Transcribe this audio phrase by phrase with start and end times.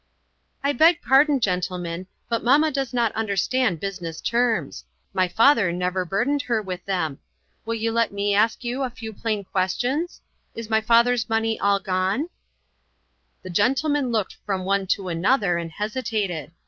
[0.63, 6.41] "I beg pardon, gentlemen, but mamma does not understand business terms; my father never burdened
[6.41, 7.19] her with them.
[7.67, 10.19] Will you let me ask 3 011 a few plain questions?
[10.55, 12.29] Is my father's money all gone?"
[13.43, 16.51] The gentlemen looked from one to another, and hesitated.